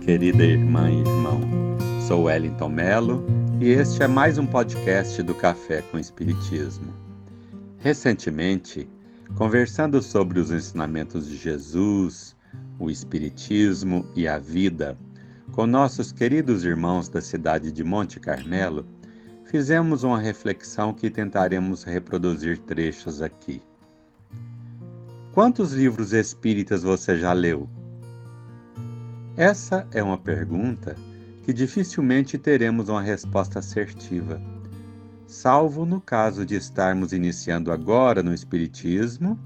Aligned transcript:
Querida 0.00 0.42
irmã 0.42 0.90
e 0.90 1.00
irmão. 1.00 1.40
Sou 2.08 2.22
Wellington 2.22 2.70
Melo 2.70 3.22
e 3.60 3.68
este 3.68 4.02
é 4.02 4.08
mais 4.08 4.38
um 4.38 4.46
podcast 4.46 5.22
do 5.22 5.34
Café 5.34 5.82
com 5.82 5.98
Espiritismo. 5.98 6.90
Recentemente, 7.78 8.88
conversando 9.36 10.00
sobre 10.02 10.40
os 10.40 10.50
ensinamentos 10.50 11.28
de 11.28 11.36
Jesus, 11.36 12.34
o 12.78 12.90
Espiritismo 12.90 14.06
e 14.16 14.26
a 14.26 14.38
vida, 14.38 14.96
com 15.52 15.66
nossos 15.66 16.12
queridos 16.12 16.64
irmãos 16.64 17.10
da 17.10 17.20
cidade 17.20 17.70
de 17.70 17.84
Monte 17.84 18.18
Carmelo, 18.18 18.86
fizemos 19.44 20.02
uma 20.02 20.18
reflexão 20.18 20.94
que 20.94 21.10
tentaremos 21.10 21.84
reproduzir 21.84 22.56
trechos 22.56 23.20
aqui. 23.20 23.60
Quantos 25.34 25.74
livros 25.74 26.14
espíritas 26.14 26.84
você 26.84 27.18
já 27.18 27.34
leu? 27.34 27.68
Essa 29.40 29.86
é 29.94 30.02
uma 30.02 30.18
pergunta 30.18 30.94
que 31.44 31.54
dificilmente 31.54 32.36
teremos 32.36 32.90
uma 32.90 33.00
resposta 33.00 33.60
assertiva, 33.60 34.38
salvo 35.26 35.86
no 35.86 35.98
caso 35.98 36.44
de 36.44 36.56
estarmos 36.56 37.14
iniciando 37.14 37.72
agora 37.72 38.22
no 38.22 38.34
Espiritismo 38.34 39.38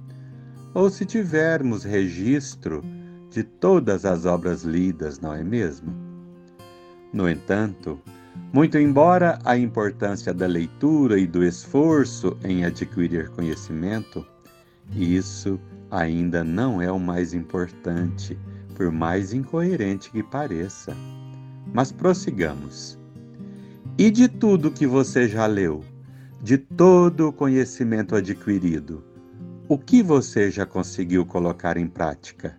ou 0.75 0.91
se 0.91 1.07
tivermos 1.07 1.85
registro 1.85 2.83
de 3.31 3.45
todas 3.45 4.05
as 4.05 4.27
obras 4.27 4.65
lidas, 4.65 5.21
não 5.21 5.33
é 5.33 5.45
mesmo? 5.45 5.95
No 7.13 7.29
entanto, 7.29 8.01
muito 8.53 8.77
embora 8.77 9.39
a 9.45 9.57
importância 9.57 10.35
da 10.35 10.49
leitura 10.49 11.21
e 11.21 11.27
do 11.29 11.45
esforço 11.45 12.37
em 12.43 12.65
adquirir 12.65 13.29
conhecimento, 13.29 14.27
isso 14.91 15.57
ainda 15.89 16.43
não 16.43 16.83
é 16.83 16.91
o 16.91 16.99
mais 16.99 17.33
importante 17.33 18.37
por 18.75 18.91
mais 18.91 19.33
incoerente 19.33 20.11
que 20.11 20.23
pareça. 20.23 20.95
Mas 21.73 21.91
prossigamos. 21.93 22.99
E 23.97 24.11
de 24.11 24.29
tudo 24.29 24.71
que 24.71 24.87
você 24.87 25.29
já 25.29 25.47
leu, 25.47 25.83
de 26.43 26.59
todo 26.59 27.29
o 27.29 27.33
conhecimento 27.33 28.15
adquirido, 28.15 29.05
o 29.69 29.79
que 29.79 30.03
você 30.03 30.51
já 30.51 30.67
conseguiu 30.67 31.25
colocar 31.25 31.77
em 31.77 31.87
prática? 31.87 32.59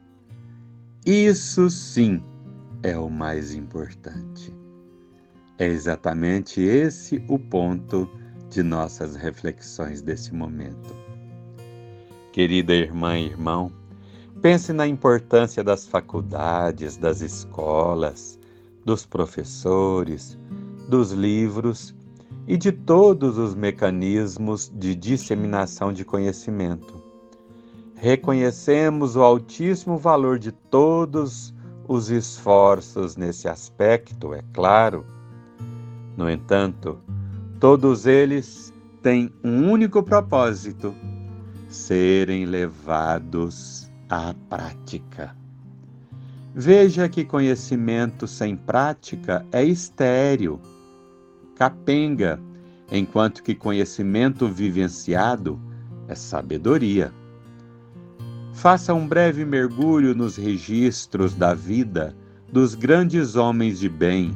Isso 1.05 1.69
sim 1.69 2.23
é 2.81 2.97
o 2.97 3.09
mais 3.09 3.53
importante. 3.53 4.52
É 5.57 5.67
exatamente 5.67 6.61
esse 6.61 7.23
o 7.27 7.38
ponto 7.38 8.09
de 8.50 8.63
nossas 8.63 9.16
reflexões 9.16 10.02
desse 10.02 10.33
momento. 10.33 10.95
Querida 12.31 12.73
irmã 12.73 13.17
e 13.17 13.25
irmão, 13.27 13.72
Pense 14.41 14.73
na 14.73 14.86
importância 14.86 15.64
das 15.64 15.88
faculdades, 15.88 16.97
das 16.97 17.22
escolas, 17.22 18.38
dos 18.83 19.05
professores, 19.05 20.38
dos 20.89 21.11
livros 21.11 21.95
e 22.47 22.58
de 22.58 22.72
todos 22.72 23.38
os 23.38 23.56
mecanismos 23.56 24.72
de 24.73 24.94
disseminação 24.94 25.91
de 25.91 26.06
conhecimento. 26.06 27.02
Reconhecemos 27.95 29.16
o 29.16 29.23
altíssimo 29.23 29.97
valor 29.97 30.38
de 30.38 30.52
todos 30.52 31.53
os 31.88 32.09
esforços 32.09 33.16
nesse 33.16 33.47
aspecto, 33.47 34.34
é 34.34 34.44
claro. 34.53 35.06
No 36.18 36.29
entanto, 36.29 37.00
todos 37.59 38.06
eles 38.06 38.74
têm 39.01 39.34
um 39.44 39.72
único 39.72 40.03
propósito: 40.03 40.94
serem 41.69 42.45
levados 42.45 43.84
à 44.09 44.33
prática. 44.49 45.35
Veja 46.53 47.09
que 47.09 47.25
conhecimento 47.25 48.27
sem 48.27 48.55
prática 48.55 49.45
é 49.51 49.63
estéril, 49.63 50.61
capenga, 51.55 52.39
enquanto 52.91 53.44
que 53.44 53.53
conhecimento 53.53 54.47
vivenciado 54.47 55.59
é 56.07 56.15
sabedoria. 56.15 57.11
Faça 58.53 58.94
um 58.94 59.05
breve 59.05 59.44
mergulho 59.44 60.15
nos 60.15 60.38
registros 60.38 61.33
da 61.33 61.53
vida 61.53 62.15
dos 62.49 62.73
grandes 62.73 63.35
homens 63.35 63.79
de 63.79 63.89
bem, 63.89 64.33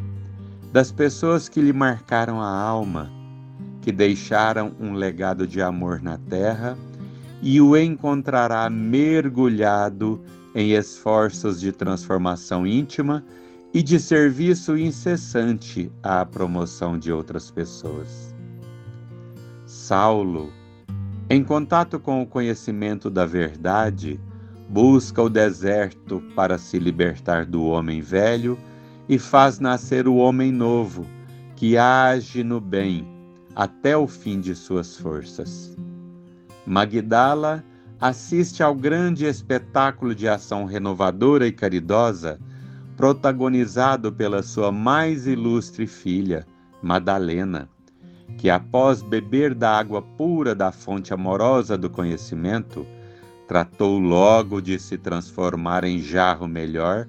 das 0.73 0.91
pessoas 0.91 1.47
que 1.47 1.61
lhe 1.61 1.71
marcaram 1.71 2.41
a 2.41 2.49
alma, 2.49 3.09
que 3.81 3.93
deixaram 3.93 4.73
um 4.77 4.93
legado 4.93 5.47
de 5.47 5.61
amor 5.61 6.01
na 6.01 6.17
terra 6.17 6.77
e 7.41 7.61
o 7.61 7.77
encontrará 7.77 8.69
mergulhado 8.69 10.21
em 10.53 10.71
esforços 10.71 11.59
de 11.59 11.71
transformação 11.71 12.65
íntima 12.65 13.23
e 13.73 13.83
de 13.83 13.99
serviço 13.99 14.77
incessante 14.77 15.91
à 16.01 16.25
promoção 16.25 16.97
de 16.97 17.11
outras 17.11 17.51
pessoas. 17.51 18.35
Saulo, 19.65 20.51
em 21.29 21.43
contato 21.43 21.99
com 21.99 22.21
o 22.21 22.27
conhecimento 22.27 23.09
da 23.09 23.25
verdade, 23.25 24.19
busca 24.67 25.21
o 25.21 25.29
deserto 25.29 26.21
para 26.35 26.57
se 26.57 26.79
libertar 26.79 27.45
do 27.45 27.63
homem 27.63 28.01
velho 28.01 28.57
e 29.07 29.17
faz 29.17 29.59
nascer 29.59 30.07
o 30.07 30.15
homem 30.15 30.51
novo, 30.51 31.05
que 31.55 31.77
age 31.77 32.43
no 32.43 32.59
bem 32.59 33.07
até 33.55 33.95
o 33.95 34.07
fim 34.07 34.39
de 34.39 34.55
suas 34.55 34.97
forças. 34.97 35.75
Magdala 36.69 37.63
assiste 37.99 38.61
ao 38.61 38.75
grande 38.75 39.25
espetáculo 39.25 40.13
de 40.13 40.27
ação 40.27 40.65
renovadora 40.65 41.47
e 41.47 41.51
caridosa 41.51 42.39
protagonizado 42.95 44.13
pela 44.13 44.43
sua 44.43 44.71
mais 44.71 45.25
ilustre 45.25 45.87
filha, 45.87 46.45
Madalena, 46.79 47.67
que 48.37 48.51
após 48.51 49.01
beber 49.01 49.55
da 49.55 49.79
água 49.79 49.99
pura 49.99 50.53
da 50.53 50.71
fonte 50.71 51.11
amorosa 51.11 51.75
do 51.75 51.89
conhecimento, 51.89 52.85
tratou 53.47 53.97
logo 53.97 54.61
de 54.61 54.77
se 54.77 54.95
transformar 54.95 55.83
em 55.83 55.97
jarro 55.99 56.47
melhor 56.47 57.07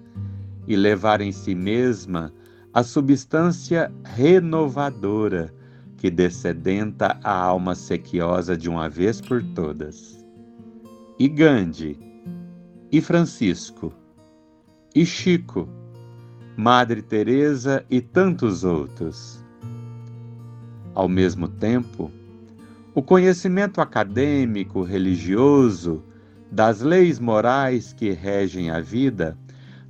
e 0.67 0.75
levar 0.75 1.21
em 1.21 1.33
si 1.33 1.55
mesma 1.55 2.33
a 2.73 2.83
substância 2.83 3.93
renovadora 4.05 5.53
que 6.01 6.11
descedenta 6.11 7.21
a 7.23 7.31
alma 7.31 7.75
sequiosa 7.75 8.57
de 8.57 8.71
uma 8.71 8.89
vez 8.89 9.21
por 9.21 9.43
todas. 9.55 10.25
E 11.19 11.29
Gandhi, 11.29 11.99
e 12.91 13.03
Francisco, 13.03 13.93
e 14.95 15.05
Chico, 15.05 15.69
Madre 16.57 17.03
Teresa 17.03 17.85
e 17.91 18.01
tantos 18.01 18.65
outros. 18.65 19.45
Ao 20.95 21.07
mesmo 21.07 21.47
tempo, 21.47 22.11
o 22.95 23.03
conhecimento 23.03 23.83
acadêmico, 23.83 24.83
religioso, 24.83 26.03
das 26.51 26.81
leis 26.81 27.21
morais 27.21 27.93
que 27.93 28.11
regem 28.11 28.71
a 28.71 28.81
vida 28.81 29.37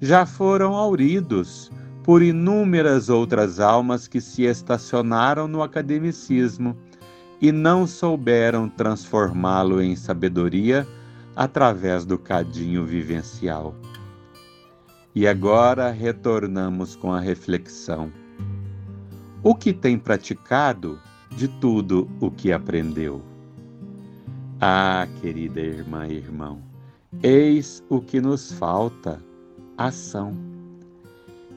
já 0.00 0.27
foram 0.27 0.75
auridos 0.75 1.71
por 2.03 2.22
inúmeras 2.22 3.09
outras 3.09 3.61
almas 3.61 4.09
que 4.09 4.21
se 4.21 4.44
estacionaram 4.44 5.47
no 5.47 5.62
academicismo 5.62 6.77
e 7.41 7.53
não 7.53 7.87
souberam 7.87 8.69
transformá-lo 8.69 9.80
em 9.83 9.97
sabedoria 9.97 10.86
através 11.36 12.04
do 12.04 12.19
cadinho 12.19 12.84
vivencial. 12.84 13.74
E 15.15 15.27
agora 15.27 15.91
retornamos 15.91 16.95
com 16.95 17.13
a 17.13 17.21
reflexão. 17.21 18.13
O 19.42 19.54
que 19.54 19.72
tem 19.72 19.98
praticado 19.98 20.98
de 21.30 21.48
tudo 21.48 22.09
o 22.21 22.30
que 22.30 22.53
aprendeu? 22.53 23.22
Ah, 24.60 25.09
querida 25.21 25.60
irmã 25.60 26.07
e 26.07 26.16
irmão, 26.16 26.60
eis 27.22 27.83
o 27.89 28.01
que 28.01 28.21
nos 28.21 28.53
falta: 28.53 29.19
ação 29.78 30.49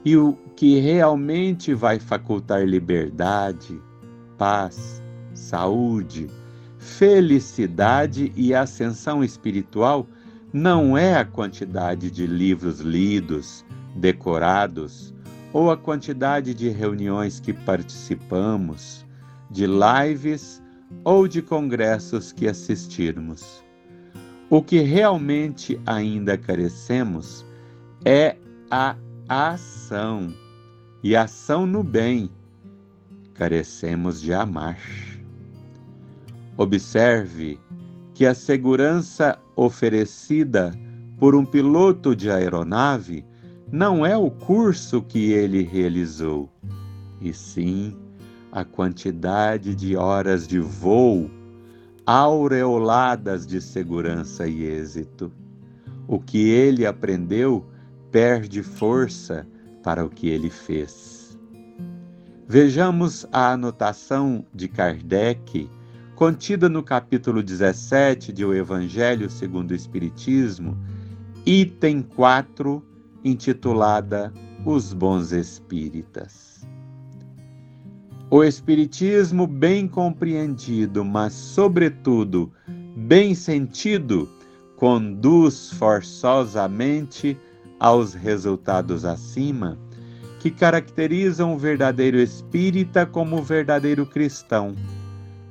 e 0.05 0.17
o 0.17 0.33
que 0.55 0.79
realmente 0.79 1.73
vai 1.73 1.99
facultar 1.99 2.65
liberdade, 2.65 3.81
paz, 4.37 5.01
saúde, 5.33 6.27
felicidade 6.77 8.31
e 8.35 8.53
ascensão 8.53 9.23
espiritual 9.23 10.05
não 10.51 10.97
é 10.97 11.15
a 11.15 11.25
quantidade 11.25 12.11
de 12.11 12.27
livros 12.27 12.79
lidos, 12.79 13.65
decorados, 13.95 15.13
ou 15.51 15.71
a 15.71 15.77
quantidade 15.77 16.53
de 16.53 16.69
reuniões 16.69 17.39
que 17.39 17.53
participamos, 17.53 19.05
de 19.49 19.65
lives 19.65 20.61
ou 21.03 21.27
de 21.27 21.41
congressos 21.41 22.31
que 22.31 22.47
assistirmos. 22.47 23.63
O 24.49 24.61
que 24.61 24.79
realmente 24.79 25.79
ainda 25.85 26.37
carecemos 26.37 27.45
é 28.03 28.35
a 28.69 28.95
ação, 29.83 30.33
e 31.03 31.13
ação 31.13 31.65
no 31.65 31.83
bem, 31.83 32.29
carecemos 33.33 34.21
de 34.21 34.33
amar. 34.33 34.79
Observe 36.55 37.59
que 38.13 38.25
a 38.25 38.33
segurança 38.33 39.37
oferecida 39.57 40.71
por 41.17 41.35
um 41.35 41.45
piloto 41.45 42.15
de 42.15 42.31
aeronave 42.31 43.25
não 43.69 44.05
é 44.05 44.15
o 44.15 44.31
curso 44.31 45.01
que 45.01 45.33
ele 45.33 45.63
realizou, 45.63 46.49
e 47.19 47.33
sim 47.33 47.93
a 48.53 48.63
quantidade 48.63 49.75
de 49.75 49.97
horas 49.97 50.47
de 50.47 50.59
voo 50.59 51.29
aureoladas 52.05 53.45
de 53.45 53.59
segurança 53.59 54.47
e 54.47 54.63
êxito. 54.63 55.29
O 56.07 56.19
que 56.19 56.49
ele 56.49 56.85
aprendeu 56.85 57.65
perde 58.11 58.61
força 58.61 59.45
para 59.83 60.03
o 60.03 60.09
que 60.09 60.29
ele 60.29 60.49
fez. 60.49 61.37
Vejamos 62.47 63.25
a 63.31 63.51
anotação 63.51 64.45
de 64.53 64.67
Kardec, 64.67 65.69
contida 66.15 66.69
no 66.69 66.81
capítulo 66.81 67.43
17 67.43 68.31
de 68.31 68.45
O 68.45 68.53
Evangelho 68.53 69.29
segundo 69.29 69.71
o 69.71 69.75
Espiritismo, 69.75 70.77
item 71.45 72.01
4, 72.01 72.83
intitulada 73.23 74.31
Os 74.65 74.93
Bons 74.93 75.31
Espíritas. 75.31 76.65
O 78.29 78.43
Espiritismo, 78.43 79.45
bem 79.45 79.87
compreendido, 79.87 81.05
mas, 81.05 81.33
sobretudo, 81.33 82.51
bem 82.95 83.35
sentido, 83.35 84.29
conduz 84.75 85.71
forçosamente 85.71 87.37
aos 87.83 88.13
resultados 88.13 89.03
acima, 89.03 89.77
que 90.39 90.49
caracterizam 90.49 91.53
o 91.53 91.57
verdadeiro 91.57 92.17
espírita 92.17 93.05
como 93.05 93.39
o 93.39 93.43
verdadeiro 93.43 94.05
cristão, 94.05 94.73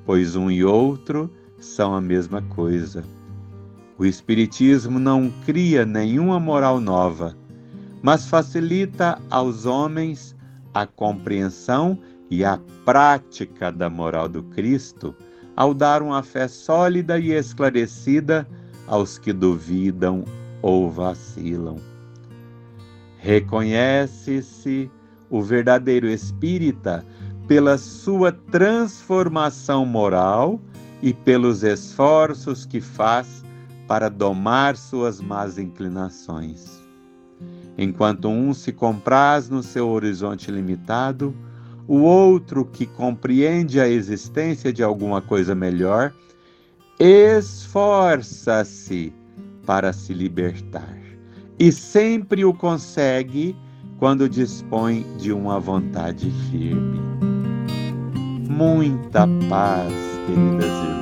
pois 0.06 0.34
um 0.34 0.50
e 0.50 0.64
outro 0.64 1.30
são 1.60 1.94
a 1.94 2.00
mesma 2.00 2.40
coisa. 2.40 3.04
O 3.98 4.06
Espiritismo 4.06 4.98
não 4.98 5.30
cria 5.44 5.84
nenhuma 5.84 6.40
moral 6.40 6.80
nova, 6.80 7.36
mas 8.00 8.26
facilita 8.26 9.20
aos 9.30 9.66
homens 9.66 10.34
a 10.72 10.86
compreensão 10.86 11.98
e 12.30 12.46
a 12.46 12.58
prática 12.82 13.70
da 13.70 13.90
moral 13.90 14.26
do 14.26 14.42
Cristo 14.42 15.14
ao 15.54 15.74
dar 15.74 16.00
uma 16.00 16.22
fé 16.22 16.48
sólida 16.48 17.18
e 17.18 17.30
esclarecida 17.30 18.48
aos 18.86 19.18
que 19.18 19.34
duvidam 19.34 20.24
ou 20.62 20.90
vacilam. 20.90 21.91
Reconhece-se 23.22 24.90
o 25.30 25.40
verdadeiro 25.40 26.08
espírita 26.08 27.06
pela 27.46 27.78
sua 27.78 28.32
transformação 28.32 29.86
moral 29.86 30.60
e 31.00 31.14
pelos 31.14 31.62
esforços 31.62 32.66
que 32.66 32.80
faz 32.80 33.44
para 33.86 34.08
domar 34.08 34.76
suas 34.76 35.20
más 35.20 35.56
inclinações. 35.56 36.82
Enquanto 37.78 38.26
um 38.26 38.52
se 38.52 38.72
compraz 38.72 39.48
no 39.48 39.62
seu 39.62 39.88
horizonte 39.88 40.50
limitado, 40.50 41.32
o 41.86 41.98
outro 41.98 42.64
que 42.64 42.86
compreende 42.86 43.78
a 43.80 43.88
existência 43.88 44.72
de 44.72 44.82
alguma 44.82 45.22
coisa 45.22 45.54
melhor, 45.54 46.12
esforça-se 46.98 47.54
para 49.64 49.92
se 49.92 50.12
libertar 50.12 51.01
e 51.62 51.70
sempre 51.70 52.44
o 52.44 52.52
consegue 52.52 53.56
quando 53.96 54.28
dispõe 54.28 55.06
de 55.16 55.32
uma 55.32 55.60
vontade 55.60 56.28
firme. 56.50 56.98
Muita 58.48 59.28
paz, 59.48 59.92
queridas 60.26 60.66
irmãs 60.66 61.01